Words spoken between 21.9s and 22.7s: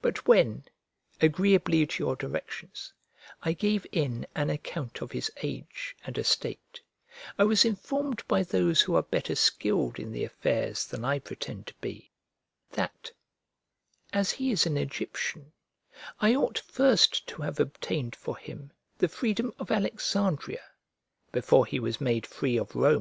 made free